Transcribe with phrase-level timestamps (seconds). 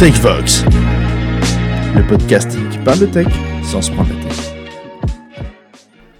[0.00, 0.64] TechVox,
[1.94, 3.26] le podcast qui parle de tech
[3.62, 4.54] sans se prendre la tête.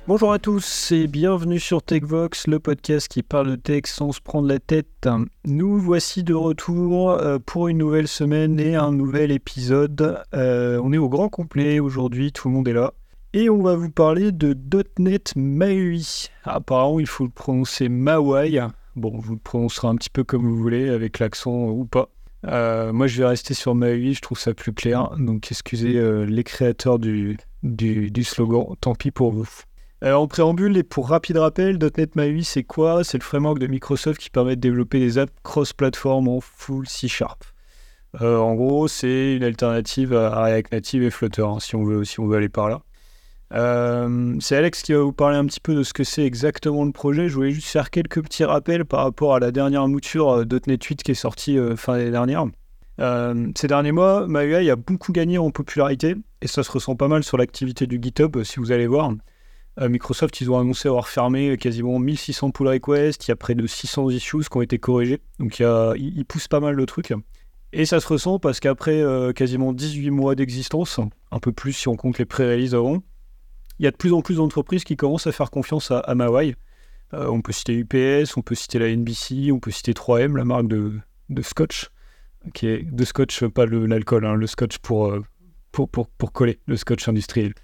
[0.06, 4.21] Bonjour à tous et bienvenue sur TechVox, le podcast qui parle de tech sans se
[4.21, 5.08] prendre la tête.
[5.46, 10.22] Nous voici de retour euh, pour une nouvelle semaine et un nouvel épisode.
[10.34, 12.92] Euh, on est au grand complet aujourd'hui, tout le monde est là.
[13.32, 14.54] Et on va vous parler de
[14.98, 16.28] .NET MAUI.
[16.44, 18.60] Apparemment, il faut le prononcer MAUI.
[18.94, 22.10] Bon, vous le prononcerez un petit peu comme vous voulez, avec l'accent ou pas.
[22.46, 25.11] Euh, moi, je vais rester sur MAUI, je trouve ça plus clair.
[25.18, 29.49] Donc, excusez euh, les créateurs du, du, slogan, tant pis pour vous.
[30.03, 33.05] Euh, en préambule, et pour rapide rappel, .NET MAUI, c'est quoi?
[33.05, 37.08] C'est le framework de Microsoft qui permet de développer des apps cross-platform en full C
[37.08, 37.44] Sharp.
[38.19, 42.20] en gros, c'est une alternative à React Native et Flutter, hein, si, on veut, si
[42.20, 42.80] on veut aller par là.
[43.53, 46.84] Euh, c'est Alex qui va vous parler un petit peu de ce que c'est exactement
[46.84, 47.28] le projet.
[47.28, 50.83] Je voulais juste faire quelques petits rappels par rapport à la dernière mouture euh, .NET
[50.83, 52.47] 8 qui est sortie euh, fin d'année dernière.
[53.56, 57.24] ces derniers mois, MyUI a beaucoup gagné en popularité et ça se ressent pas mal
[57.24, 59.12] sur l'activité du GitHub si vous allez voir.
[59.80, 63.67] Microsoft, ils ont annoncé avoir fermé quasiment 1600 pull requests, il y a près de
[63.67, 67.14] 600 issues qui ont été corrigés, donc ils poussent pas mal le truc.
[67.72, 69.02] Et ça se ressent parce qu'après
[69.34, 73.02] quasiment 18 mois d'existence, un peu plus si on compte les pré-releases avant,
[73.81, 76.14] il y a de plus en plus d'entreprises qui commencent à faire confiance à, à
[76.14, 76.53] euh,
[77.12, 80.69] on peut citer UPS, on peut citer la NBC, on peut citer 3M, la marque
[80.69, 81.00] de,
[81.41, 81.89] Scotch,
[82.53, 85.23] qui de Scotch, pas l'alcool, hein, le Scotch euh,
[85.73, 87.55] pour, pour, pour, coller, le Scotch industriel,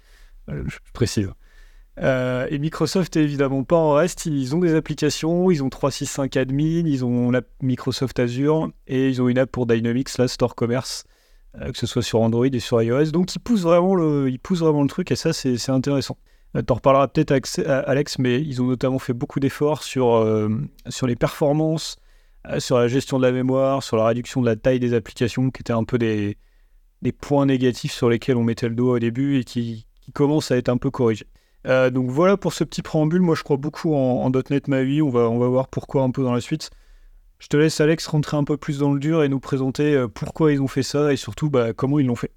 [0.49, 1.29] euh, je précise.
[1.99, 6.87] et Microsoft est évidemment pas en reste, ils ont des applications, ils ont 365 admin,
[6.87, 11.05] ils ont la Microsoft Azure et ils ont une app pour Dynamics, la Store Commerce,
[11.53, 13.11] que ce soit sur Android et sur iOS.
[13.11, 16.17] Donc ils poussent vraiment le, ils poussent vraiment le truc et ça c'est intéressant.
[16.55, 17.31] Euh, tu en reparleras peut-être
[17.67, 20.49] Alex, mais ils ont notamment fait beaucoup d'efforts sur, euh,
[20.87, 21.97] sur les performances,
[22.59, 25.61] sur la gestion de la mémoire, sur la réduction de la taille des applications, qui
[25.61, 26.37] étaient un peu des,
[27.01, 30.51] des points négatifs sur lesquels on mettait le doigt au début et qui, qui commencent
[30.51, 31.27] à être un peu corrigés.
[31.65, 33.21] donc voilà pour ce petit préambule.
[33.21, 35.01] Moi je crois beaucoup en, en .NET MAUI.
[35.01, 36.69] On va, on va voir pourquoi un peu dans la suite.
[37.39, 40.07] Je te laisse, Alex, rentrer un peu plus dans le dur et nous présenter euh,
[40.07, 42.31] pourquoi ils ont fait ça et surtout bah, comment ils l'ont fait.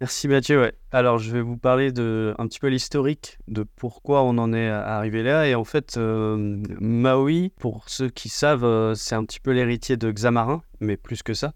[0.00, 0.72] Merci Mathieu.
[0.92, 4.68] Alors je vais vous parler de un petit peu l'historique de pourquoi on en est
[4.68, 5.46] arrivé là.
[5.46, 9.96] Et en fait, euh, Maui, pour ceux qui savent, euh, c'est un petit peu l'héritier
[9.96, 11.52] de Xamarin, mais plus que ça.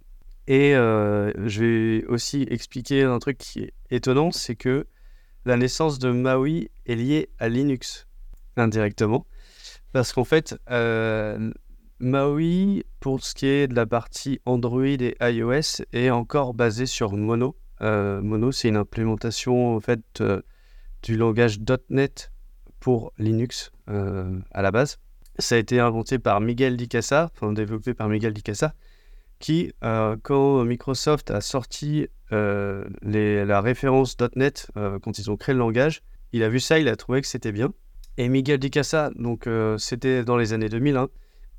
[0.47, 4.87] Et je vais aussi expliquer un truc qui est étonnant, c'est que
[5.47, 8.06] la naissance de Maui est liée à Linux
[8.59, 9.25] indirectement.
[9.93, 10.54] Parce qu'en fait,
[12.04, 17.12] Maui, pour ce qui est de la partie Android et iOS, est encore basé sur
[17.12, 17.56] Mono.
[17.81, 20.42] Euh, Mono, c'est une implémentation en fait euh,
[21.03, 22.31] du langage .NET
[22.78, 24.98] pour Linux euh, à la base.
[25.38, 28.75] Ça a été inventé par Miguel Dicasa, enfin développé par Miguel Dicasa,
[29.38, 29.72] qui,
[30.22, 36.48] quand Microsoft a sorti la référence .NET, quand ils ont créé le langage, il a
[36.48, 37.72] vu ça, il a trouvé que c'était bien.
[38.16, 39.48] Et Miguel Dicasa, donc
[39.78, 41.09] c'était dans les années 2000, hein,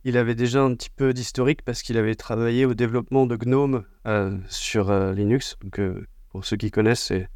[0.06, 3.84] il avait déjà un petit peu d'historique parce qu'il avait travaillé au développement de GNOME
[4.06, 5.58] euh, sur euh, Linux.
[5.64, 7.28] Donc, euh, pour ceux qui connaissent, c'est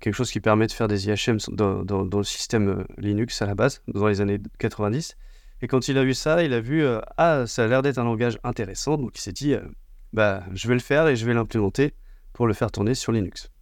[0.00, 3.80] quelque chose qui permet de faire des IHM dans, le système Linux à la base,
[3.86, 5.16] dans les années 90.
[5.62, 6.84] Et quand il a vu ça, il a vu
[7.16, 8.96] Ah, ça a l'air d'être un langage intéressant.
[8.98, 9.54] Donc, il s'est dit
[10.12, 11.94] bah, Je vais le faire et je vais l'implémenter
[12.32, 13.52] pour le faire tourner sur Linux.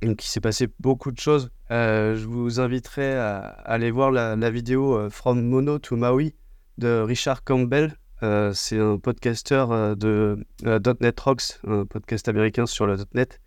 [0.00, 1.50] Donc, il s'est passé beaucoup de choses.
[1.68, 6.34] je vous inviterai à, aller voir la, la vidéo From Mono to Maui
[6.80, 7.96] de Richard Campbell.
[8.22, 13.40] Euh, c'est un podcasteur euh, de euh, .NET Rocks, un podcast américain sur le .NET,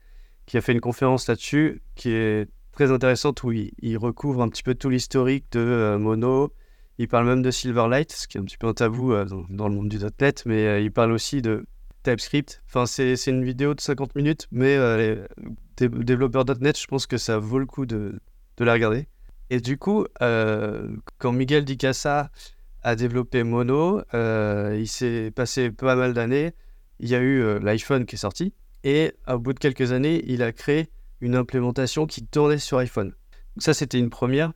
[0.45, 4.63] qui a fait une conférence là-dessus, qui est très intéressante, où il, recouvre un petit
[4.63, 6.53] peu tout l'historique de Mono.
[6.97, 9.13] Il parle même de Silverlight, ce qui est un petit peu un tabou
[9.49, 11.65] dans, le monde du .NET, mais il parle aussi de
[12.03, 12.63] TypeScript.
[12.67, 15.17] Enfin, c'est une vidéo de 50 minutes, mais les
[15.77, 18.19] développeurs .NET, je pense que ça vaut le coup de,
[18.59, 19.07] la regarder.
[19.51, 22.31] Et du coup, quand Miguel dit ça
[22.83, 24.01] a développé Mono.
[24.13, 26.53] Euh, il s'est passé pas mal d'années.
[26.99, 28.53] Il y a eu euh, l'iPhone qui est sorti.
[28.83, 30.89] Et au bout de quelques années, il a créé
[31.21, 33.09] une implémentation qui tournait sur iPhone.
[33.55, 34.51] Donc ça, c'était une première,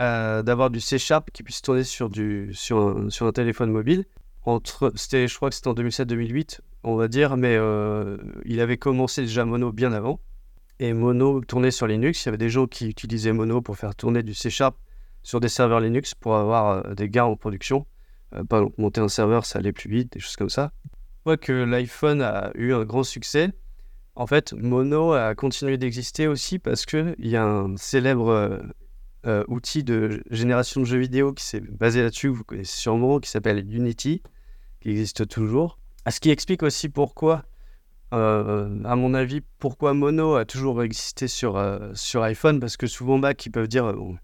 [0.00, 4.06] euh, d'avoir du C Sharp qui puisse tourner sur, un téléphone mobile.
[4.44, 7.58] Entre, je crois que c'était en 2007-2008, on va dire, mais
[8.44, 10.20] il avait commencé déjà Mono bien avant.
[10.78, 12.24] Et Mono tournait sur Linux.
[12.24, 14.76] Il y avait des gens qui utilisaient Mono pour faire tourner du C Sharp
[15.26, 17.84] sur des serveurs Linux pour avoir euh, des gains en production.
[18.32, 20.70] Euh, pas monter un serveur, ça allait plus vite, des choses comme ça.
[21.24, 23.50] On que l'iPhone a eu un grand succès.
[24.14, 28.62] En fait, Mono a continué d'exister aussi parce qu'il y a un célèbre
[29.26, 33.28] euh, outil de génération de jeux vidéo qui s'est basé là-dessus, vous connaissez sûrement, qui
[33.28, 34.22] s'appelle Unity,
[34.80, 35.80] qui existe toujours.
[36.08, 37.44] Ce qui explique aussi pourquoi
[38.12, 41.60] à mon avis, pourquoi Mono a toujours existé sur,
[41.92, 44.16] sur iPhone Parce que souvent ils peuvent dire on,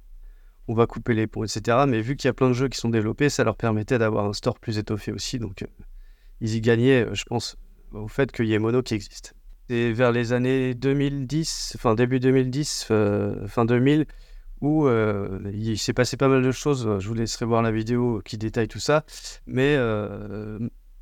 [0.68, 1.84] on va couper les ponts, etc.
[1.88, 4.26] Mais vu qu'il y a plein de jeux qui sont développés, ça leur permettait d'avoir
[4.26, 5.38] un store plus étoffé aussi.
[5.38, 5.64] Donc
[6.40, 7.56] ils y gagnaient, je pense,
[7.92, 9.34] au fait qu'il y ait Mono qui existe.
[9.68, 12.84] C'est vers les années 2010, enfin début 2010,
[13.46, 14.06] fin 2000,
[14.60, 16.98] où euh, il s'est passé pas mal de choses.
[16.98, 19.04] Je vous laisserai voir la vidéo qui détaille tout ça.
[19.46, 20.58] Mais euh,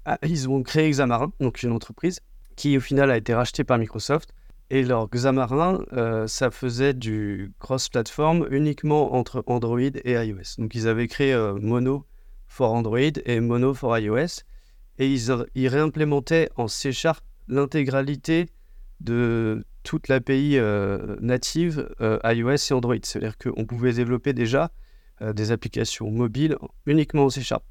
[0.07, 2.21] ah, ils ont créé Xamarin, donc une entreprise
[2.57, 4.35] qui au final a été rachetée par Microsoft.
[4.71, 10.57] Et leur Xamarin, euh, ça faisait du cross-platform uniquement entre Android et iOS.
[10.59, 12.07] Donc ils avaient créé Mono
[12.47, 14.43] for Android et Mono for iOS.
[14.99, 15.15] Et
[15.55, 18.51] ils, réimplémentaient en C Sharp l'intégralité
[19.01, 22.97] de toute l'API euh, native euh, iOS et Android.
[23.03, 24.71] C'est-à-dire qu'on pouvait développer déjà
[25.23, 27.65] euh, des applications mobiles uniquement au C Sharp.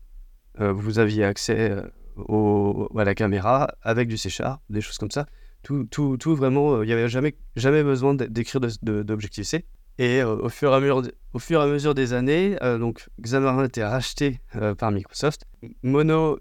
[0.57, 1.72] vous aviez accès
[2.18, 5.28] à la caméra avec du C Sharp, des choses comme ça.
[5.63, 9.65] Tout, tout, tout vraiment, il n'y avait jamais, jamais besoin d'écrire d'Objective-C.
[10.00, 11.03] Et au, fur et à mesure,
[11.33, 14.39] au fur et à mesure des années, donc Xamarin a été racheté
[14.77, 15.45] par Microsoft.
[15.83, 16.39] Mono,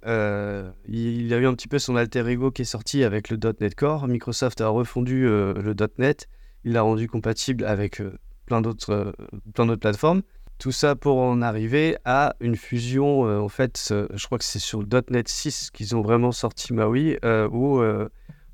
[0.86, 3.36] il, y a eu un petit peu son alter ego qui est sorti avec le
[3.60, 4.06] .NET Core.
[4.06, 6.28] Microsoft a refondu le .NET.
[6.62, 8.00] Il l'a rendu compatible avec
[8.46, 9.12] plein d'autres
[9.54, 10.22] plein plateformes.
[10.58, 13.22] Tout ça pour en arriver à une fusion.
[13.22, 17.16] en fait, je crois que c'est sur .NET 6 qu'ils ont vraiment sorti Maui,
[17.50, 17.82] où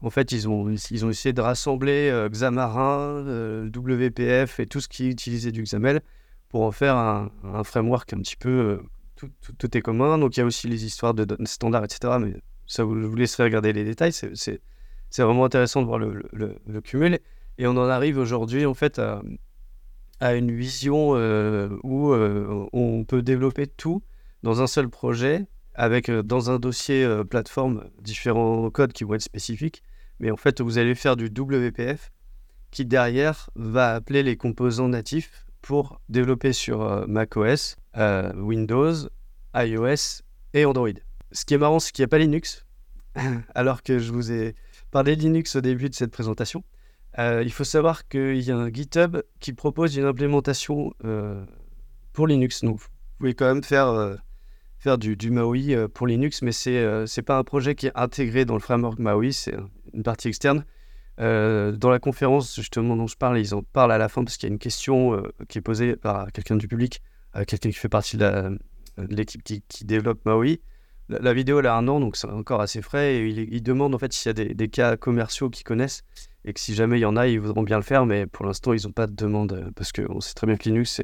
[0.04, 4.80] en fait, ils ont, ils ont essayé de rassembler euh, Xamarin, euh, WPF et tout
[4.80, 6.02] ce qui utilisait du XAML
[6.50, 7.30] pour en faire un,
[7.64, 8.50] framework un petit peu.
[8.50, 9.28] Euh,
[9.58, 10.18] tout, est commun.
[10.18, 12.18] Donc, il y a aussi les histoires de standards, etc.
[12.20, 12.34] Mais
[12.66, 14.12] ça, je vous laisserai regarder les détails.
[14.12, 14.60] C'est
[15.16, 17.18] vraiment intéressant de voir le, le, cumul.
[17.56, 19.22] Et on en arrive aujourd'hui, en fait, à,
[20.20, 21.12] à une vision
[21.82, 22.12] où
[22.72, 24.02] on peut développer tout
[24.42, 29.82] dans un seul projet avec dans un dossier plateforme différents codes qui vont être spécifiques
[30.20, 32.10] mais en fait, vous allez faire du WPF
[32.70, 38.94] qui derrière va appeler les composants natifs pour développer sur euh, macOS, euh, Windows,
[39.54, 40.22] iOS
[40.52, 40.88] et Android.
[41.32, 42.66] Ce qui est marrant, c'est qu'il n'y a pas Linux,
[43.54, 44.54] alors que je vous ai
[44.90, 46.64] parlé de Linux au début de cette présentation.
[47.18, 50.92] Euh, il faut savoir qu'il y a un GitHub qui propose une implémentation
[52.12, 52.64] pour Linux.
[52.64, 52.88] Donc, vous
[53.18, 54.18] pouvez quand même faire
[54.78, 58.54] faire du, Maui pour Linux, mais c'est n'est pas un projet qui est intégré dans
[58.54, 59.46] le framework Maui,
[59.94, 60.64] une partie externe.
[61.20, 64.36] Euh, dans la conférence justement dont je parle, ils en parlent à la fin parce
[64.36, 67.02] qu'il y a une question qui est posée par quelqu'un du public,
[67.46, 68.58] quelqu'un qui fait partie de
[68.96, 70.60] l'équipe qui, développe Maui.
[71.08, 73.16] La, vidéo elle a un an, donc c'est encore assez frais.
[73.16, 76.02] Et il, demande en fait s'il y a des, cas commerciaux qu'ils connaissent
[76.44, 78.44] et que si jamais il y en a, ils voudront bien le faire, mais pour
[78.44, 81.00] l'instant ils n'ont pas de demande parce qu'on sait très bien que Linux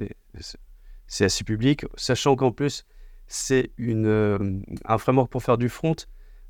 [1.06, 2.84] c'est assez public, sachant qu'en plus
[3.26, 5.94] c'est euh, un framework pour faire du front.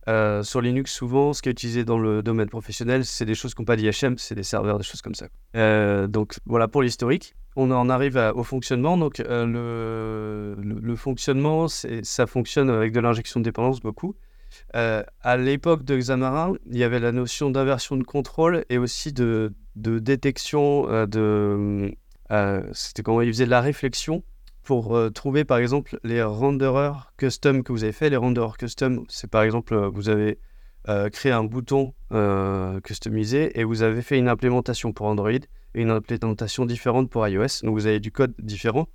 [0.09, 3.55] Euh, sur Linux, souvent, ce qui est utilisé dans le domaine professionnel, c'est des choses
[3.55, 5.29] qui n'ont pas d'IHM, c'est des serveurs, des choses comme ça.
[5.57, 7.35] Euh, donc voilà pour l'historique.
[7.57, 8.97] On en arrive au fonctionnement.
[8.97, 14.15] Donc le, fonctionnement, ça fonctionne avec de l'injection de dépendance beaucoup.
[14.73, 19.53] à l'époque de Xamarin, il y avait la notion d'inversion de contrôle et aussi de,
[19.75, 21.93] détection de.
[22.73, 24.23] C'était comment il faisait de la réflexion
[24.63, 28.11] pour euh, trouver par exemple les renderers custom que vous avez fait.
[28.11, 30.39] Les renderers custom, c'est par exemple, euh, vous avez
[30.89, 31.95] euh, créé un bouton
[32.83, 37.63] customisé et vous avez fait une implémentation pour Android et une implémentation différente pour iOS.
[37.63, 38.89] Donc vous avez du code différent,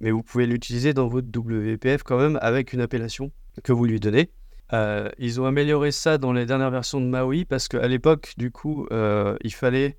[0.00, 3.30] mais vous pouvez l'utiliser dans votre WPF quand même avec une appellation
[3.62, 4.30] que vous lui donnez.
[5.18, 8.86] ils ont amélioré ça dans les dernières versions de Maui parce qu'à l'époque, du coup,
[8.90, 9.98] il fallait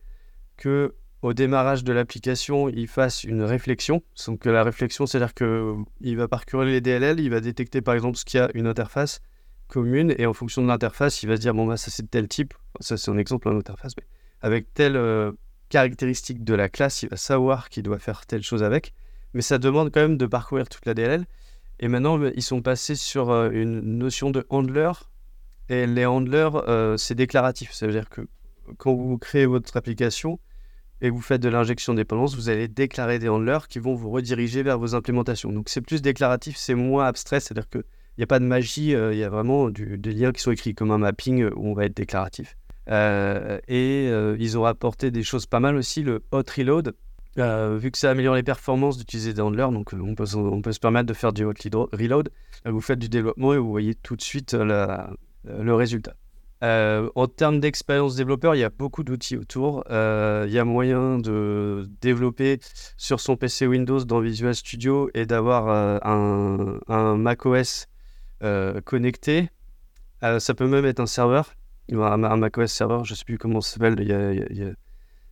[0.57, 4.03] que au démarrage de l'application, il fasse une réflexion.
[4.27, 8.25] Donc la réflexion, c'est-à-dire qu'il va parcourir les DLL, il va détecter par exemple ce
[8.25, 9.21] qu'il y a une interface
[9.69, 12.27] commune, et en fonction de l'interface, il va se dire, bon, bah, ça c'est tel
[12.27, 14.05] type, ça c'est un exemple, une interface, mais
[14.41, 15.31] avec telle euh,
[15.69, 18.93] caractéristique de la classe, il va savoir qu'il doit faire telle chose avec,
[19.33, 21.25] mais ça demande quand même de parcourir toute la DLL.
[21.79, 24.91] Et maintenant, ils sont passés sur euh, une notion de handler,
[25.69, 28.27] et les handlers, euh, c'est déclaratif, ça veut dire que
[28.77, 30.39] quand vous créez votre application,
[31.03, 34.63] et vous faites de l'injection dépendance, vous allez déclarer des handlers qui vont vous rediriger
[34.63, 35.51] vers vos implémentations.
[35.51, 37.83] Donc c'est plus déclaratif, c'est moins abstrait, c'est-à-dire qu'il
[38.17, 40.73] n'y a pas de magie, euh, il y a vraiment des liens qui sont écrits
[40.73, 42.55] comme un mapping euh, où on va être déclaratif.
[42.89, 44.07] Euh, et
[44.39, 46.95] ils ont apporté des choses pas mal aussi, le hot reload.
[47.35, 51.13] vu que ça améliore les performances d'utiliser des handlers, donc on peut, se permettre de
[51.13, 51.53] faire du hot
[51.91, 52.29] reload.
[52.65, 56.13] Vous faites du développement et vous voyez tout de suite le résultat.
[56.63, 59.83] Euh, en termes d'expérience développeur, il y a beaucoup d'outils autour.
[59.89, 62.59] Euh, il y a moyen de développer
[62.95, 67.87] sur son PC Windows dans Visual Studio et d'avoir euh, un, macOS
[68.85, 69.49] connecté.
[70.21, 71.53] ça peut même être un serveur.
[71.91, 73.95] un, macOS serveur, je sais plus comment ça s'appelle.
[73.99, 74.75] Il y a, il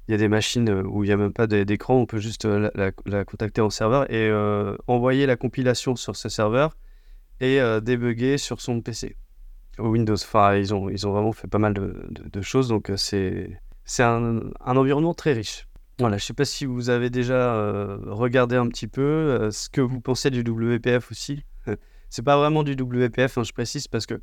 [0.07, 2.91] y a, des machines où il n'y a même pas d'écran, on peut juste la,
[3.23, 4.29] contacter en serveur et
[4.87, 6.75] envoyer la compilation sur ce serveur
[7.39, 9.15] et débugger sur son PC.
[9.77, 13.57] Windows, enfin, ils ont, ils ont vraiment fait pas mal de, choses, donc c'est
[13.99, 15.67] un, un environnement très riche.
[15.99, 19.81] Voilà, je ne sais pas si vous avez déjà regardé un petit peu ce que
[19.81, 21.43] vous pensez du WPF aussi.
[22.09, 24.21] c'est pas vraiment du WPF, hein, je précise, parce que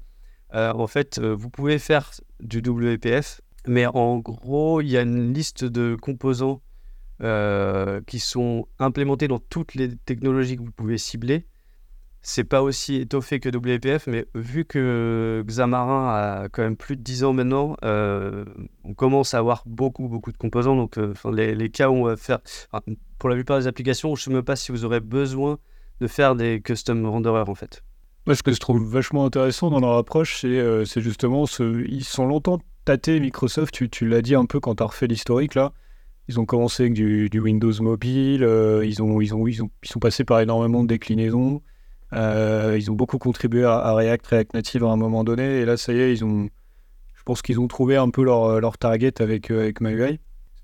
[0.55, 5.03] euh, en fait, euh, vous pouvez faire du WPF, mais en gros, il y a
[5.03, 6.63] une liste de composants
[7.23, 11.47] euh, qui sont implémentés dans toutes les technologies que vous pouvez cibler.
[12.31, 17.01] C'est pas aussi étoffé que WPF, mais vu que Xamarin a quand même plus de
[17.01, 20.77] 10 ans maintenant, on commence à avoir beaucoup, beaucoup de composants.
[20.77, 20.99] Donc,
[21.33, 22.41] les, les, cas où on va faire,
[23.19, 25.59] pour la plupart des applications, je ne sais même pas si vous aurez besoin
[26.03, 27.83] de faire des custom renderers en fait.
[28.27, 31.83] Moi, ce que je trouve vachement intéressant dans leur approche, c'est euh, justement, ce...
[31.89, 35.07] ils sont longtemps tâtés, Microsoft, tu, tu l'as dit un peu quand tu as refait
[35.07, 35.73] l'historique là.
[36.29, 39.89] Ils ont commencé avec du, Windows mobile, euh, ils, ont, ils, ont, ils, ont, ils
[39.89, 41.63] sont passés par énormément de déclinaisons,
[42.13, 45.77] euh, ils ont beaucoup contribué à, React, React Native à un moment donné, et là,
[45.77, 46.49] ça y est, ils ont,
[47.15, 50.21] je pense qu'ils ont trouvé un peu leur, leur target avec, avec MyUI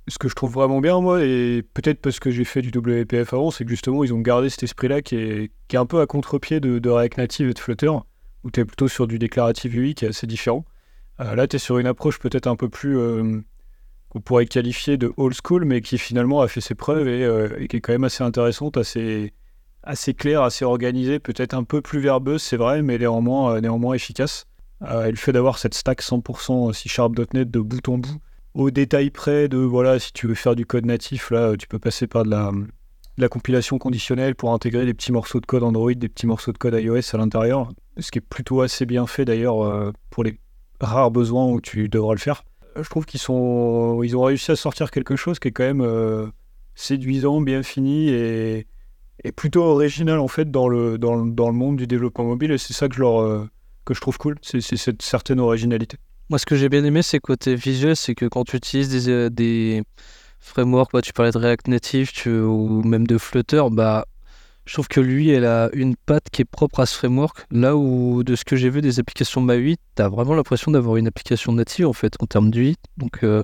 [0.08, 3.32] ce que je trouve vraiment bien, moi, et peut-être parce que j'ai fait du WPF
[3.32, 6.00] avant, c'est que justement, ils ont gardé cet esprit-là qui est, qui est un peu
[6.00, 7.90] à contre-pied de, React Native et de Flutter,
[8.44, 10.64] où tu es plutôt sur du déclaratif UI qui est assez différent.
[11.20, 13.40] Euh, là, tu es sur une approche peut-être un peu plus euh,
[14.10, 17.66] qu'on pourrait qualifier de old school, mais qui finalement a fait ses preuves et, euh,
[17.66, 19.32] qui est quand même assez intéressante, assez,
[19.84, 24.46] assez claire, assez organisée, peut-être un peu plus verbeuse, c'est vrai, mais néanmoins, néanmoins efficace.
[24.82, 28.18] et le fait d'avoir cette stack 100% C-Sharp.net de bout en bout,
[28.54, 31.78] au détail près de voilà, si tu veux faire du code natif, là, tu peux
[31.78, 32.52] passer par de la,
[33.16, 36.58] la compilation conditionnelle pour intégrer des petits morceaux de code Android, des petits morceaux de
[36.58, 40.38] code iOS à l'intérieur, ce qui est plutôt assez bien fait d'ailleurs euh, pour les
[40.80, 42.44] rares besoins où tu devras le faire.
[42.76, 46.26] Je trouve qu'ils ont réussi à sortir quelque chose qui est quand même euh,
[46.74, 48.66] séduisant, bien fini et,
[49.24, 52.72] et, plutôt original en fait dans le, dans, le monde du développement mobile et c'est
[52.72, 53.48] ça que je, leur, euh,
[53.84, 55.98] que je trouve cool, c'est cette certaine originalité.
[56.30, 59.10] Moi, ce que j'ai bien aimé, c'est côté visuel, c'est que quand tu utilises des,
[59.10, 59.82] euh, des
[60.40, 64.06] frameworks, bah, tu parlais de React Native ou même de Flutter, bah,
[64.66, 67.44] je trouve que lui, elle a une patte qui est propre à ce framework.
[67.50, 70.96] Là où, de ce que j'ai vu des applications MAUI, tu as vraiment l'impression d'avoir
[70.96, 72.76] une application native en fait, en termes d'UI.
[72.96, 73.42] Donc euh,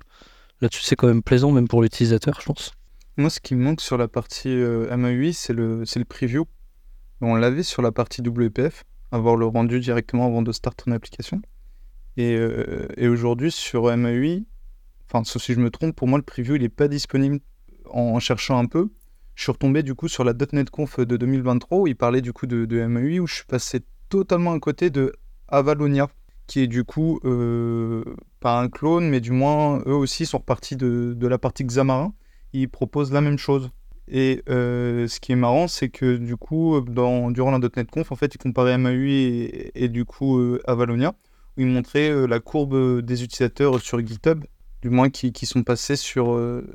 [0.60, 2.72] là-dessus, c'est quand même plaisant, même pour l'utilisateur, je pense.
[3.20, 6.46] Moi, ce qui me manque sur la partie euh, MAUI, c'est le, le preview.
[7.20, 11.42] On l'avait sur la partie WPF, avoir le rendu directement avant de start ton application.
[12.18, 14.46] Euh, et, aujourd'hui, sur MAUI,
[15.06, 17.40] enfin, sauf si je me trompe, pour moi, le preview, il n'est pas disponible
[17.90, 18.88] en, cherchant un peu.
[19.34, 22.32] Je suis retombé du coup sur la .NET Conf de 2023 où il parlait du
[22.32, 25.12] coup de, de MAUI, où je suis passé totalement à côté de
[25.48, 26.08] Avalonia,
[26.46, 28.02] qui est du coup euh,
[28.40, 32.14] pas un clone, mais du moins eux aussi sont repartis de la partie Xamarin.
[32.52, 33.70] Ils proposent la même chose.
[34.08, 38.16] Et euh, ce qui est marrant, c'est que du coup, durant la .NET Conf, en
[38.16, 41.14] fait, ils comparaient MAUI et, du coup Avalonia
[41.56, 44.44] où il montrait euh, la courbe euh, des utilisateurs sur GitHub,
[44.82, 46.66] du moins qui, sont passés sur, euh,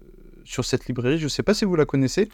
[0.43, 1.17] sur cette librairie.
[1.17, 2.29] Je ne sais pas si vous la connaissez,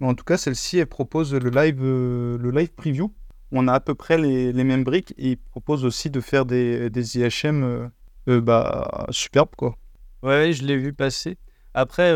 [0.00, 3.12] mais en tout cas, celle-ci, elle propose le live, le live preview.
[3.52, 6.46] On a à peu près les, les mêmes briques et il propose aussi de faire
[6.46, 7.90] des, des IHM
[8.26, 9.54] bah, superbes.
[9.56, 9.76] Quoi.
[10.22, 11.38] Ouais, je l'ai vu passer.
[11.76, 12.12] Après,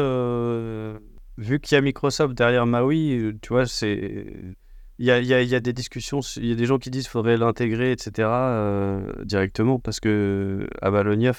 [1.38, 4.56] vu qu'il y a Microsoft derrière Maui, tu vois, c'est
[5.00, 7.12] il y a, y, a, des discussions, il y a des gens qui disent qu'il
[7.12, 11.32] faudrait l'intégrer, etc., euh, directement, parce que Avalonia,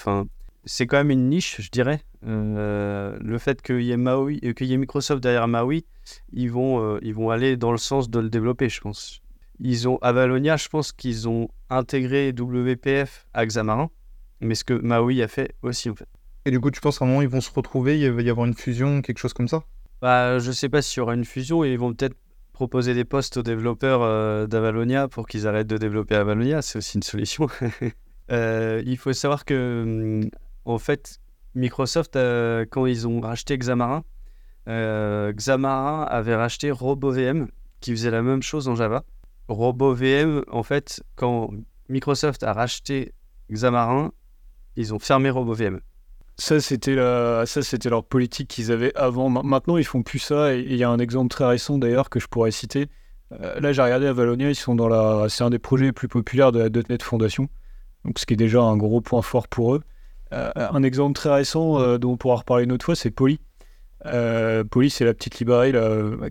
[0.64, 2.00] c'est quand même une niche, je dirais.
[2.26, 5.86] Euh, le fait qu'il y, ait Maui, euh, qu'il y ait Microsoft derrière Maui,
[6.32, 9.20] ils vont, ils vont aller dans le sens de le développer, je pense.
[9.60, 13.90] Ils ont, Avalonia, je pense qu'ils ont intégré WPF à Xamarin,
[14.40, 16.08] mais ce que Maui a fait aussi, en fait.
[16.44, 18.30] Et du coup, tu penses qu'à un moment, ils vont se retrouver, il va y
[18.30, 19.62] avoir une fusion, quelque chose comme ça?
[20.00, 22.16] Bah, Je sais pas s'il y aura une fusion, et ils vont peut-être
[22.52, 26.96] proposer des postes aux développeurs euh, d'Avalonia pour qu'ils arrêtent de développer Avalonia, c'est aussi
[26.96, 27.48] une solution.
[28.30, 29.82] Euh, il faut savoir que,
[30.22, 30.30] hum,
[30.64, 31.18] en fait,
[31.54, 34.04] Microsoft, euh, quand ils ont racheté Xamarin,
[34.66, 37.48] Xamarin avait racheté RoboVM
[37.80, 39.04] qui faisait la même chose en Java.
[39.48, 41.50] RoboVM, en fait, quand
[41.90, 43.12] Microsoft a racheté
[43.50, 44.12] Xamarin,
[44.76, 45.80] ils ont fermé RoboVM.
[46.42, 49.28] Ça, c'était leur politique qu'ils avaient avant.
[49.28, 50.56] Maintenant, ils font plus ça.
[50.56, 52.88] Et il y a un exemple très récent d'ailleurs que je pourrais citer.
[53.30, 55.28] Euh, là, j'ai regardé à Valonia, ils sont dans la.
[55.28, 57.46] C'est un des projets les plus populaires de la .NET Foundation.
[58.04, 59.82] Donc, ce qui est déjà un gros point fort pour eux.
[60.32, 63.38] Euh, un exemple très récent euh, dont on pourra reparler une autre fois, c'est Poly.
[64.68, 65.70] Poly, c'est la petite librairie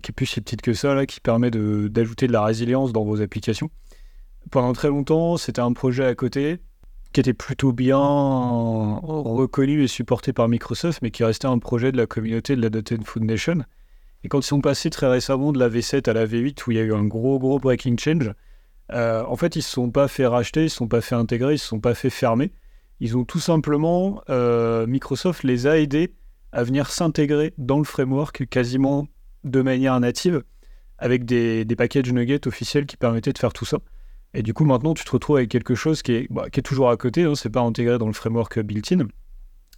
[0.02, 3.22] qui est plus si petite que ça, qui permet d'ajouter de la résilience dans vos
[3.22, 3.70] applications.
[4.50, 6.60] Pendant très longtemps, c'était un projet à côté
[7.12, 11.96] qui était plutôt bien reconnu et supporté par Microsoft, mais qui restait un projet de
[11.96, 13.64] la communauté de la .NET Foundation.
[14.24, 16.76] Et quand ils sont passés très récemment de la V7 à la V8, où il
[16.76, 18.32] y a eu un gros, gros breaking change,
[18.92, 21.00] euh, en fait, ils ne se sont pas fait racheter, ils ne se sont pas
[21.00, 22.52] fait intégrer, ils ne se sont pas fait fermer.
[23.00, 26.14] Ils ont tout simplement, euh, Microsoft les a aidés
[26.52, 29.08] à venir s'intégrer dans le framework quasiment
[29.44, 30.44] de manière native,
[30.98, 33.78] avec des, des packages nuggets officiels qui permettaient de faire tout ça.
[34.34, 36.62] Et du coup, maintenant, tu te retrouves avec quelque chose qui est, bah, qui est
[36.62, 39.06] toujours à côté, hein, c'est pas intégré dans le framework built-in,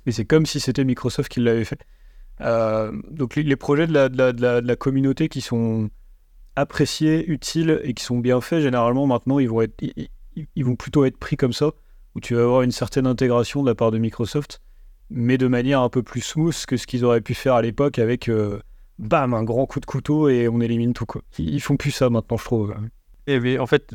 [0.06, 1.80] mais c'est comme si c'était Microsoft qui l'avait fait.
[2.40, 5.88] Euh, donc les, projets de la, communauté qui sont
[6.56, 9.64] appréciés, utiles et qui sont bien faits, généralement maintenant ils vont,
[10.56, 11.72] ils, plutôt être pris comme ça,
[12.14, 14.60] où tu vas avoir une certaine intégration de la part de Microsoft,
[15.10, 17.98] mais de manière un peu plus smooth que ce qu'ils auraient pu faire à l'époque
[17.98, 18.60] avec euh,
[18.98, 21.06] bam, un grand coup de couteau et on élimine tout.
[21.06, 21.22] Quoi.
[21.38, 22.74] Ils, font plus ça maintenant, je trouve.
[23.26, 23.92] Et oui, en fait,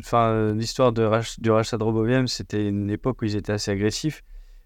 [0.55, 4.23] l'histoire du rachat de RoboVM, c'était une époque où ils étaient assez agressifs.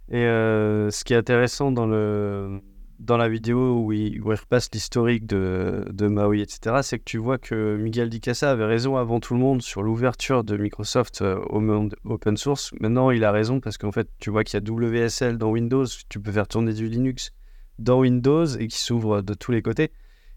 [0.09, 2.61] Et euh, ce qui est intéressant dans le
[2.99, 7.37] dans la vidéo où il, repasse l'historique de, de, Maui, etc., c'est que tu vois
[7.37, 11.59] que Miguel Dicasa avait raison avant tout le monde sur l'ouverture de Microsoft euh, au
[11.59, 12.71] monde open source.
[12.79, 15.85] Maintenant, il a raison parce qu'en fait, tu vois qu'il y a WSL dans Windows,
[16.07, 17.31] tu peux faire tourner du Linux
[17.77, 19.91] dans Windows et qui s'ouvre de tous les côtés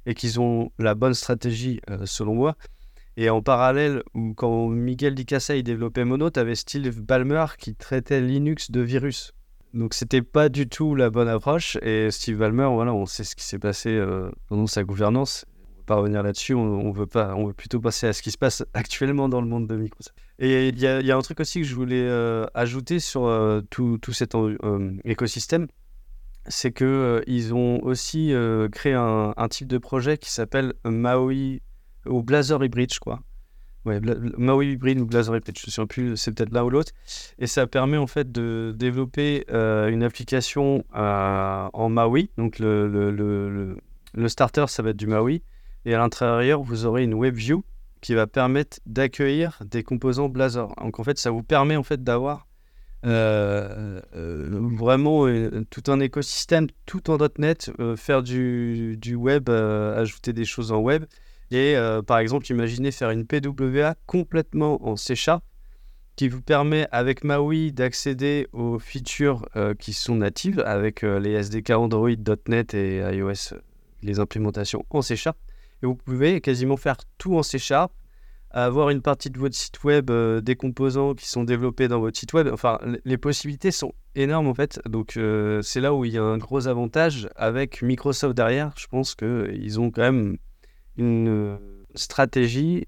[0.06, 2.56] et qu'ils ont la bonne stratégie, euh, selon moi.
[3.18, 4.02] Et en parallèle,
[4.36, 9.32] quand Miguel Dicasa il développait Mono, tu avais Steve Ballmer qui traitait Linux de virus.
[9.72, 11.78] Donc c'était pas du tout la bonne approche.
[11.80, 15.46] Et Steve Ballmer, voilà, on sait ce qui s'est passé euh, pendant sa gouvernance.
[15.48, 16.54] On va pas revenir là-dessus.
[16.54, 19.46] On, veut pas, on veut plutôt passer à ce qui se passe actuellement dans le
[19.46, 20.14] monde de Microsoft.
[20.38, 23.98] Et il y, a un truc aussi que je voulais euh, ajouter sur euh, tout,
[24.12, 24.36] cet
[25.04, 25.68] écosystème,
[26.48, 28.34] c'est que ils ont aussi
[28.70, 31.62] créé un, type de projet qui s'appelle Maui
[32.08, 33.20] ou Blazor Hybrid, je crois.
[33.86, 34.00] Ouais,
[34.36, 36.90] Maui Hybrid ou Blazor Hybrid, je ne sais plus, c'est peut-être l'un ou l'autre.
[37.38, 42.30] Et ça permet en fait de développer euh, une application euh, en Maui.
[42.36, 43.76] Donc le, le, le,
[44.12, 45.44] le, starter, ça va être du Maui.
[45.84, 47.64] Et à l'intérieur, vous aurez une WebView
[48.00, 50.74] qui va permettre d'accueillir des composants Blazor.
[50.82, 52.48] Donc en fait, ça vous permet en fait d'avoir
[53.04, 55.26] euh, vraiment
[55.70, 61.04] tout un écosystème, tout en .NET, faire du, du web, ajouter des choses en web
[61.50, 65.44] et euh, par exemple, imaginez faire une PWA complètement en C Sharp
[66.16, 71.32] qui vous permet avec Maui d'accéder aux features euh, qui sont natives avec euh, les
[71.32, 72.08] SDK Android,
[72.48, 73.54] .NET et iOS,
[74.02, 75.36] les implémentations en C Sharp.
[75.82, 77.92] Et vous pouvez quasiment faire tout en C Sharp,
[78.50, 82.32] avoir une partie de votre site web, des composants qui sont développés dans votre site
[82.32, 82.48] web.
[82.50, 84.80] Enfin, les possibilités sont énormes en fait.
[84.88, 85.18] Donc
[85.62, 88.72] c'est là où il y a un gros avantage avec Microsoft derrière.
[88.78, 90.38] Je pense qu'ils ont quand même
[90.96, 91.56] une euh,
[91.94, 92.86] stratégie.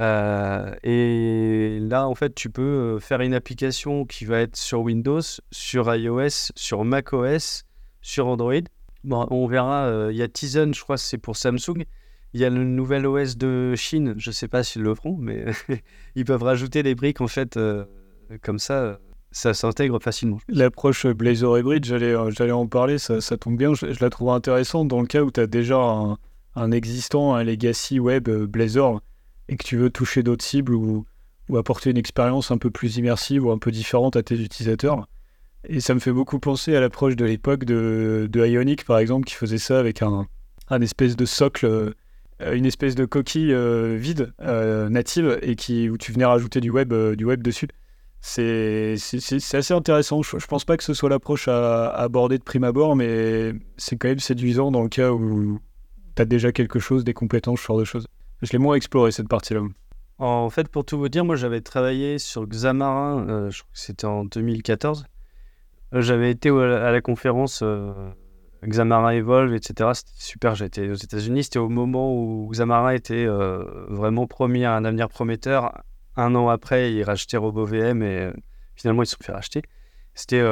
[0.00, 4.80] Euh, et là, en fait, tu peux euh, faire une application qui va être sur
[4.80, 7.64] Windows, sur iOS, sur macOS,
[8.00, 8.62] sur Android.
[9.04, 10.08] Bon, on verra.
[10.10, 11.84] Il y a Tizen, je crois, c'est pour Samsung.
[12.34, 14.14] Il y a le nouvel OS de Chine.
[14.16, 15.46] Je ne sais pas s'ils le feront, mais
[16.14, 17.58] ils peuvent rajouter des briques en fait
[18.42, 18.98] comme ça.
[19.32, 20.38] Ça s'intègre facilement.
[20.48, 23.74] L'approche Blazor Hybrid, j'allais, en parler, ça, ça tombe bien.
[23.74, 26.18] Je, je, la trouve intéressante dans le cas où tu as déjà un,
[26.54, 29.00] un existant, un legacy web euh, Blazor,
[29.48, 31.04] et que tu veux toucher d'autres cibles ou,
[31.48, 35.08] ou, apporter une expérience un peu plus immersive ou un peu différente à tes utilisateurs.
[35.68, 39.26] Et ça me fait beaucoup penser à l'approche de l'époque de, de, Ionic, par exemple,
[39.26, 40.26] qui faisait ça avec un,
[40.68, 41.92] un espèce de socle, euh,
[42.52, 46.92] une espèce de coquille euh, vide native et qui, où tu venais rajouter du web,
[47.14, 47.68] du web dessus.
[48.20, 48.94] C'est
[49.52, 50.22] assez intéressant.
[50.22, 53.52] Je, ne pense pas que ce soit l'approche à, à, aborder de prime abord, mais
[53.76, 55.60] c'est quand même séduisant dans le cas où,
[56.14, 58.06] tu as déjà quelque chose, des compétences, ce genre de choses.
[58.42, 59.60] Je l'ai moins exploré cette partie-là.
[60.18, 63.78] En fait, pour tout vous dire, moi j'avais travaillé sur Xamarin, euh, je crois que
[63.78, 65.04] c'était en 2014.
[65.94, 67.92] Euh, j'avais été à la conférence euh,
[68.64, 69.90] Xamarin Evolve, etc.
[69.94, 71.44] C'était super, j'étais aux États-Unis.
[71.44, 75.82] C'était au moment où Xamarin était vraiment promis à un avenir prometteur.
[76.16, 78.30] Un an après, ils rachetaient RoboVM et
[78.76, 79.62] finalement ils se sont fait racheter.
[80.14, 80.44] C'était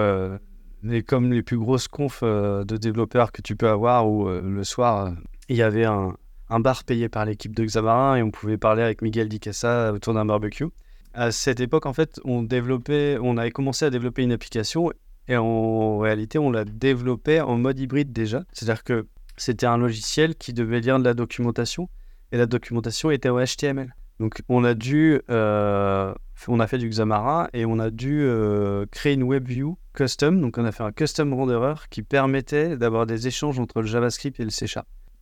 [1.06, 5.12] comme les plus grosses confs de développeurs que tu peux avoir où le soir
[5.50, 6.16] il y avait un,
[6.60, 10.24] bar payé par l'équipe de Xamarin et on pouvait parler avec Miguel Dicasa autour d'un
[10.24, 10.68] barbecue.
[11.12, 14.92] À cette époque, en fait, on développait, avait commencé à développer une application
[15.26, 18.44] et en réalité, on l'a développée en mode hybride déjà.
[18.52, 21.88] C'est-à-dire que c'était un logiciel qui devait lire de la documentation
[22.30, 23.92] et la documentation était en HTML.
[24.20, 26.14] Donc, on a dû, euh,
[26.46, 30.40] on a fait du Xamarin et on a dû euh, créer une WebView custom.
[30.40, 34.38] Donc, on a fait un custom renderer qui permettait d'avoir des échanges entre le JavaScript
[34.38, 34.68] et le C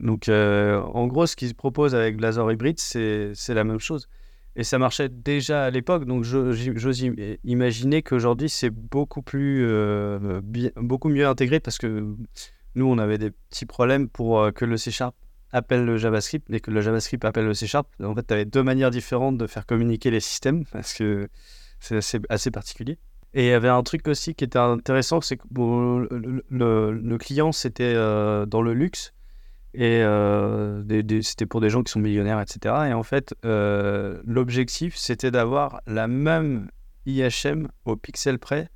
[0.01, 4.09] Donc, euh, en gros, ce qu'ils proposent avec Blazor Hybrid, c'est la même chose.
[4.57, 7.03] Et ça marchait déjà à l'époque, donc j'ose
[7.45, 10.41] imaginer qu'aujourd'hui c'est beaucoup plus, euh,
[10.75, 12.17] beaucoup mieux intégré parce que
[12.75, 15.15] nous on avait des petits problèmes pour euh, que le C Sharp
[15.53, 17.89] appelle le JavaScript et que le JavaScript appelle le C Sharp.
[18.03, 21.29] En fait, tu avais deux manières différentes de faire communiquer les systèmes parce que
[21.79, 22.99] c'est assez, particulier.
[23.35, 27.95] Et il y avait un truc aussi qui était intéressant, c'est que le, client c'était
[27.95, 29.13] dans le luxe
[29.75, 30.83] et euh,
[31.23, 32.75] c'était pour des gens qui sont millionnaires, etc.
[32.89, 36.71] Et en fait, euh, l'objectif, c'était d'avoir la même
[37.07, 38.71] IHM au pixel près,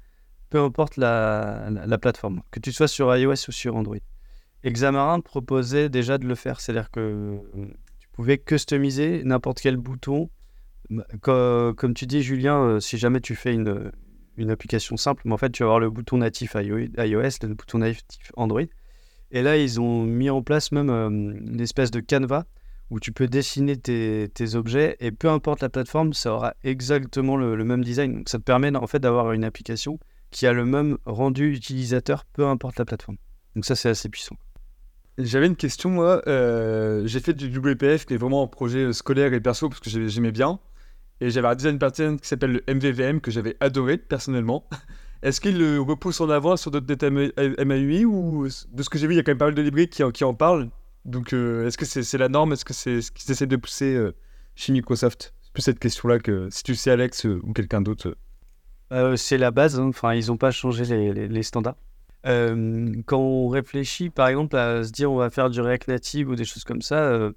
[0.51, 3.97] peu importe la, la, plateforme, que tu sois sur iOS ou sur Android.
[4.65, 7.39] Xamarin proposait déjà de le faire, c'est-à-dire que
[7.99, 10.31] tu pouvais customiser n'importe quel bouton.
[11.23, 13.91] Comme, comme, tu dis, Julien, euh, si jamais tu fais une,
[14.37, 16.93] une application simple, mais en fait, tu vas avoir le bouton natif iOS,
[17.43, 18.67] le bouton natif Android
[19.33, 22.45] et là, ils ont mis en place même euh, une espèce de canevas
[22.91, 27.65] où tu peux dessiner tes, objets et peu importe la plateforme, ça aura exactement le,
[27.65, 28.17] même design.
[28.17, 29.99] Donc ça te permet en fait d'avoir une application
[30.31, 33.17] qui a le même rendu utilisateur, peu importe la plateforme.
[33.57, 34.37] Donc ça, c'est assez puissant.
[35.17, 36.23] J'avais une question, moi.
[36.27, 40.09] Euh, j'ai fait du WPF, qui est vraiment un projet scolaire et perso, parce que
[40.09, 40.59] j'aimais bien.
[41.23, 44.69] Et j'avais un design pattern qui s'appelle le MVVM, que j'avais adoré personnellement.
[45.23, 49.17] Est-ce qu'il repousse en avant sur d'autres MAUI ou de ce que j'ai vu, il
[49.17, 50.69] y a quand même pas mal de librairies qui, en parlent.
[51.05, 52.53] Donc, euh, est-ce que c'est la norme?
[52.53, 54.15] Est-ce que c'est ce qu'ils essaient de pousser euh,
[54.57, 55.33] chez Microsoft?
[55.41, 58.17] C'est plus cette question-là que si tu sais Alex euh, ou quelqu'un d'autre.
[59.17, 59.79] c'est la base.
[59.79, 59.89] Hein.
[59.89, 61.77] Enfin, ils n'ont pas changé les, les, standards.
[62.25, 66.35] quand on réfléchit, par exemple, à se dire on va faire du React Native ou
[66.35, 67.31] des choses comme ça,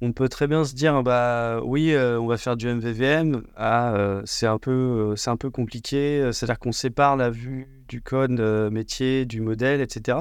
[0.00, 3.92] on peut très bien se dire bah oui euh, on va faire du MVVM ah,
[3.94, 6.30] euh, c'est un peu euh, c'est un peu compliqué.
[6.32, 10.18] C'est à dire qu'on sépare la vue du code métier du modèle etc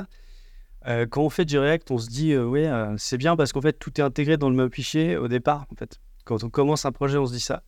[1.10, 2.66] quand on fait du React on se dit oui
[2.98, 5.76] c'est bien parce qu'en fait tout est intégré dans le même fichier au départ en
[5.76, 6.00] fait.
[6.24, 7.64] Quand on commence un projet on se dit ça.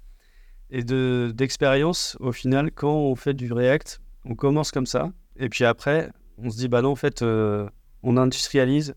[0.69, 5.11] Et de d'expérience au final quand on fait du React on commence comme ça.
[5.35, 8.95] Et puis après on se dit bah non en fait on industrialise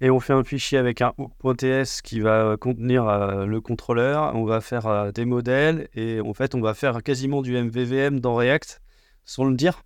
[0.00, 4.34] et on fait un fichier avec un hook.ts qui va contenir euh, le contrôleur.
[4.34, 8.20] On va faire euh, des modèles et en fait, on va faire quasiment du MVVM
[8.20, 8.80] dans React
[9.24, 9.82] sans le dire.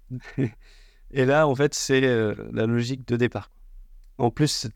[1.10, 3.50] et là, en fait, c'est euh, la logique de départ.
[4.16, 4.68] En plus,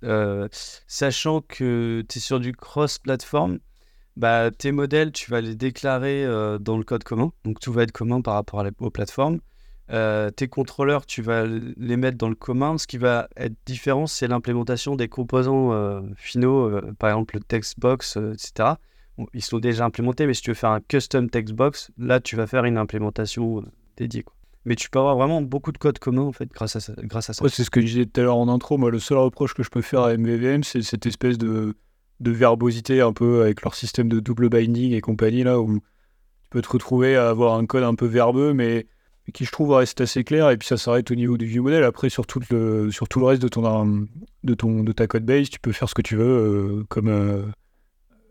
[0.88, 3.60] sachant que tu es sur du cross-platform,
[4.16, 6.26] bah, tes modèles, tu vas les déclarer
[6.58, 7.32] dans le code commun.
[7.44, 9.38] Donc, tout va être commun par rapport aux plateformes.
[9.90, 12.76] Euh, tes contrôleurs, tu vas les mettre dans le commun.
[12.78, 17.40] Ce qui va être différent, c'est l'implémentation des composants euh, finaux, euh, par exemple le
[17.40, 18.74] textbox, etc.
[19.32, 22.46] ils sont déjà implémentés, mais si tu veux faire un custom textbox, là, tu vas
[22.46, 23.64] faire une implémentation
[23.96, 24.24] dédiée.
[24.64, 26.92] Mais tu peux avoir vraiment beaucoup de code commun en fait grâce à ça.
[27.48, 28.76] C'est ce que je disais tout à l'heure en intro.
[28.76, 31.74] Moi, le seul reproche que je peux faire à MVVM, c'est cette espèce de,
[32.20, 35.80] de verbosité un peu avec leur système de double binding et compagnie là où tu
[36.50, 38.86] peux te retrouver à avoir un code un peu verbeux, mais
[39.32, 41.84] qui je trouve reste assez clair et puis ça s'arrête au niveau du view modèle.
[41.84, 44.06] Après sur tout le sur tout le reste de ton
[44.44, 47.08] de ton de ta code base, tu peux faire ce que tu veux euh, comme
[47.08, 47.42] euh,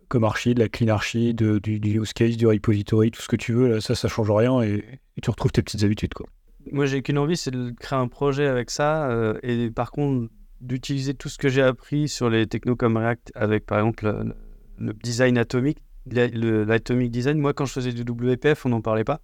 [0.08, 3.36] comme archi, de la clean archi, de, du, use case, du repository, tout ce que
[3.36, 3.68] tu veux.
[3.68, 4.84] Là, ça ça change rien et,
[5.22, 6.28] tu retrouves tes petites habitudes quoi.
[6.72, 10.30] Moi j'ai qu'une envie, c'est de créer un projet avec ça euh, et par contre
[10.62, 14.34] d'utiliser tout ce que j'ai appris sur les technos comme React avec par exemple
[14.80, 17.38] le, design atomique, l'atomic design.
[17.38, 19.22] Moi quand je faisais du WPF, on n'en parlait pas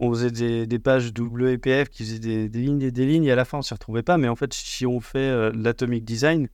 [0.00, 3.44] on faisait des, pages WPF qui faisaient des, lignes et des lignes, et à la
[3.44, 4.16] fin, on s'y retrouvait pas.
[4.16, 6.48] Mais en fait, si on fait euh, l'atomic design,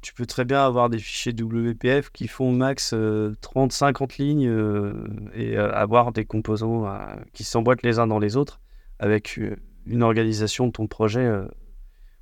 [0.00, 4.92] tu peux très bien avoir des fichiers WPF qui font max 30-50 euh, lignes euh,
[5.34, 6.86] et avoir des composants
[7.32, 8.60] qui s'emboîtent les uns dans les autres
[9.00, 9.40] avec
[9.86, 11.28] une organisation de ton projet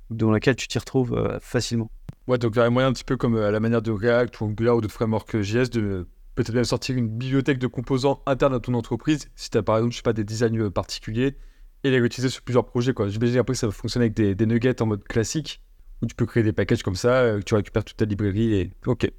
[0.09, 1.91] dans laquelle tu t'y retrouves facilement.
[2.25, 4.41] Ouais, donc il y a moyen un petit peu comme à la manière de React
[4.41, 8.53] ou Angular ou d'autres frameworks JS de peut-être même sortir une bibliothèque de composants internes
[8.53, 11.35] à ton entreprise, si tu as par exemple, je pas, des designs euh, particuliers,
[11.83, 12.93] et les réutiliser sur plusieurs projets.
[13.07, 15.61] J'imagine après que ça va fonctionner avec des, nuggets en mode classique,
[16.01, 18.71] où tu peux créer des packages comme ça, euh, tu récupères toute ta librairie et
[18.85, 19.11] ok.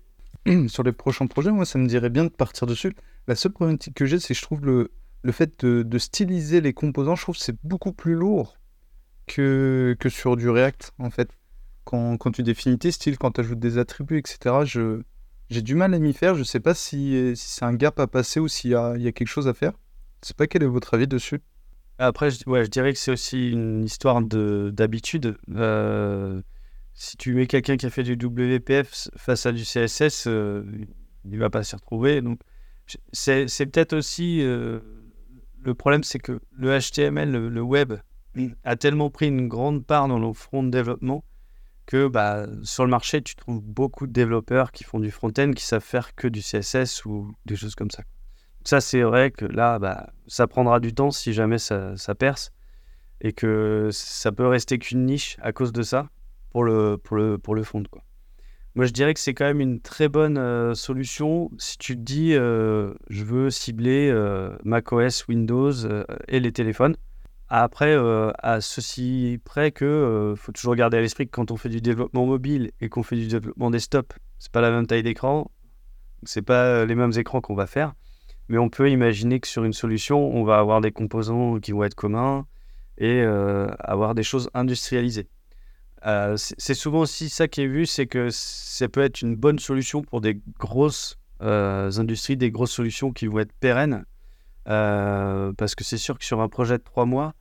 [0.68, 2.94] Sur les prochains projets, moi, ça me dirait bien de partir dessus.
[3.26, 6.72] La seule problématique que j'ai, c'est que je trouve le, le fait de, styliser les
[6.72, 8.56] composants, je trouve que c'est beaucoup plus lourd
[9.26, 11.30] que, que sur du React, en fait.
[11.84, 15.02] Quand, quand tu définis tes styles, quand tu ajoutes des attributs, etc., je,
[15.50, 16.34] j'ai du mal à m'y faire.
[16.34, 19.48] Je sais pas si, c'est un gap à passer ou s'il y a, quelque chose
[19.48, 19.72] à faire.
[20.22, 21.40] Je sais pas quel est votre avis dessus.
[21.98, 25.36] Après, je, dirais que c'est aussi une histoire de, d'habitude.
[25.54, 26.40] Euh,
[26.94, 30.64] si tu mets quelqu'un qui a fait du WPF face à du CSS, euh,
[31.24, 32.22] il va pas s'y retrouver.
[33.12, 34.80] C'est, peut-être aussi euh,
[35.60, 37.94] le problème, c'est que le HTML, le, le, web,
[38.64, 41.24] a tellement pris une grande part dans le front de développement
[41.88, 45.64] que bah, sur le marché, tu trouves beaucoup de développeurs qui font du front-end qui
[45.64, 48.02] savent faire que du CSS ou des choses comme ça.
[48.62, 52.52] Ça, c'est vrai que là, bah, ça prendra du temps si jamais ça, perce
[53.22, 56.10] et que ça peut rester qu'une niche à cause de ça
[56.50, 57.82] pour le, pour le, pour le fond.
[57.90, 58.02] Quoi.
[58.74, 62.02] Moi, je dirais que c'est quand même une très bonne euh, solution si tu te
[62.02, 65.72] dis euh, je veux cibler euh, macOS, Windows
[66.28, 66.96] et les téléphones.
[67.50, 67.96] Après,
[68.42, 72.26] à ceci près que faut toujours garder à l'esprit que quand on fait du développement
[72.26, 75.50] mobile et qu'on fait du développement desktop, c'est pas la même taille d'écran,
[76.24, 77.94] c'est pas les mêmes écrans qu'on va faire,
[78.48, 81.84] mais on peut imaginer que sur une solution, on va avoir des composants qui vont
[81.84, 82.46] être communs
[82.98, 85.28] et avoir des choses industrialisées.
[86.06, 89.58] Euh, c'est souvent aussi ça qui est vu, c'est que ça peut être une bonne
[89.58, 94.04] solution pour des grosses euh, industries, des grosses solutions qui vont être pérennes.
[94.68, 97.34] Euh, parce que c'est sûr que sur un projet de trois mois,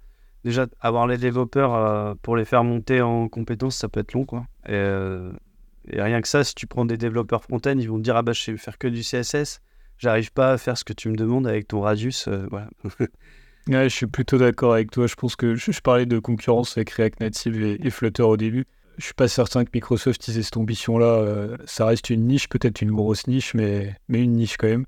[0.43, 4.25] déjà avoir les développeurs pour les faire monter en compétences, ça peut être long.
[4.25, 4.45] Quoi.
[4.67, 8.21] Et, rien que ça, si tu prends des développeurs front-end, ils vont te dire Ah
[8.21, 9.61] bah je sais faire que du CSS,
[9.97, 12.29] j'arrive pas à faire ce que tu me demandes avec ton radius.
[13.67, 15.07] je suis plutôt d'accord avec toi.
[15.07, 18.65] Je pense que je, parlais de concurrence avec React Native et, Flutter au début.
[18.97, 21.05] Je suis pas certain que Microsoft ait cette ambition-là.
[21.05, 24.85] Euh, ça reste une niche, peut-être une grosse niche, mais une niche quand même.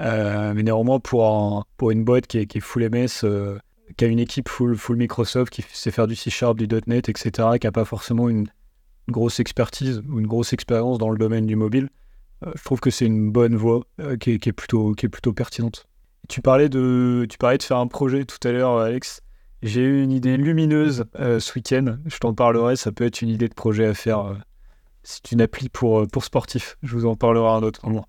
[0.00, 3.58] Euh, mais néanmoins, pour, pour une boîte qui est, qui est full MS, euh,
[3.96, 7.30] qui a une équipe full, full Microsoft, qui sait faire du C-Sharp, du .NET, etc.,
[7.60, 8.46] qui n'a pas forcément une,
[9.08, 11.90] grosse expertise ou une grosse expérience dans le domaine du mobile,
[12.54, 13.82] je trouve que c'est une bonne voie
[14.20, 15.86] qui est, plutôt, qui est plutôt pertinente.
[16.28, 19.22] Tu parlais de, tu parlais de faire un projet tout à l'heure, Alex.
[19.62, 21.96] J'ai eu une idée lumineuse euh, ce week-end.
[22.06, 22.74] Je t'en parlerai.
[22.76, 24.20] Ça peut être une idée de projet à faire.
[24.20, 24.34] Euh,
[25.04, 26.76] c'est une appli pour, euh, pour sportifs.
[26.82, 28.06] Je vous en parlerai un autre moment.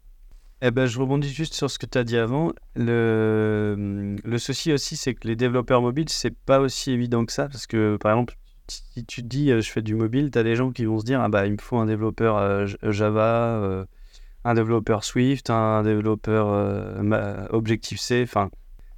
[0.65, 2.53] Eh ben, je rebondis juste sur ce que tu as dit avant.
[2.75, 7.49] Le, le souci aussi, c'est que les développeurs mobiles, c'est pas aussi évident que ça.
[7.49, 8.37] Parce que, par exemple,
[8.69, 11.05] si tu te dis je fais du mobile, tu as des gens qui vont se
[11.05, 13.85] dire ah bah, il me faut un développeur Java
[14.43, 18.23] un développeur Swift, un développeur euh, Objective-C.
[18.23, 18.49] Enfin,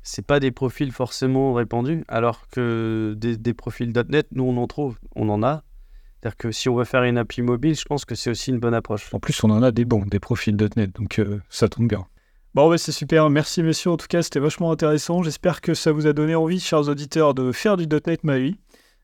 [0.01, 4.97] c'est pas des profils forcément répandus, alors que des, profils .NET, nous on en trouve,
[5.15, 5.63] on en a.
[6.25, 8.57] C'est-à-dire que si on veut faire une appli mobile, je pense que c'est aussi une
[8.57, 9.13] bonne approche.
[9.13, 12.07] En plus, on en a des bons, des profils .NET, donc euh, ça tombe bien.
[12.55, 13.29] Bon, ouais, c'est super.
[13.29, 13.91] Merci, messieurs.
[13.91, 15.21] En tout cas, c'était vachement intéressant.
[15.21, 18.59] J'espère que ça vous a donné envie, chers auditeurs, de faire du .NET Maui.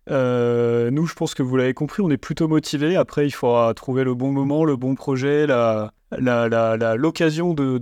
[0.09, 2.95] Euh, nous, je pense que vous l'avez compris, on est plutôt motivés.
[2.95, 5.91] Après, il faudra trouver le bon moment, le bon projet, la,
[6.97, 7.77] l'occasion de,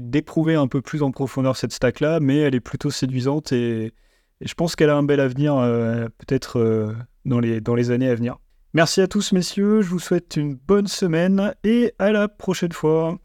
[0.00, 3.94] d'éprouver un peu plus en profondeur cette stack-là, mais elle est plutôt séduisante et,
[4.42, 6.92] je pense qu'elle a un bel avenir, euh, peut-être euh,
[7.24, 8.36] dans, les, dans les années à venir.
[8.74, 9.82] Merci à tous, messieurs.
[9.82, 13.18] Je vous souhaite une bonne semaine et à la prochaine fois.